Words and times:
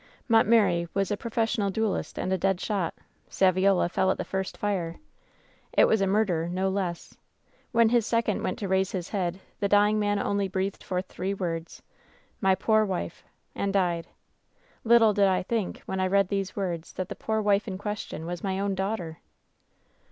Montmeri 0.27 0.87
was 0.95 1.11
a 1.11 1.15
professional 1.15 1.69
duelist 1.69 2.17
and 2.17 2.33
a 2.33 2.37
dead 2.39 2.59
shot. 2.59 2.95
Saviola 3.29 3.87
fell 3.87 4.09
at 4.09 4.17
the 4.17 4.23
first 4.25 4.57
fire. 4.57 4.95
It 5.73 5.85
was 5.85 6.01
a 6.01 6.07
mur 6.07 6.25
der— 6.25 6.47
^no 6.49 6.73
less. 6.73 7.15
When 7.71 7.89
his 7.89 8.07
second 8.07 8.41
went 8.41 8.57
to 8.57 8.67
raise 8.67 8.93
his 8.93 9.09
head 9.09 9.39
the 9.59 9.69
dying 9.69 9.99
man 9.99 10.17
only 10.17 10.47
breathed 10.47 10.83
forth 10.83 11.05
three 11.05 11.35
words— 11.35 11.83
"My 12.41 12.55
poor 12.55 12.83
wife"— 12.83 13.23
and 13.55 13.71
died. 13.73 14.07
Little 14.83 15.13
did 15.13 15.27
I 15.27 15.43
think 15.43 15.81
when 15.85 15.99
I 15.99 16.07
read 16.07 16.29
these 16.29 16.55
words 16.55 16.93
that 16.93 17.07
the 17.07 17.15
poor 17.15 17.39
wife 17.39 17.67
in 17.67 17.77
question 17.77 18.25
was 18.25 18.43
my 18.43 18.59
own 18.59 18.73
daughter.' 18.73 19.19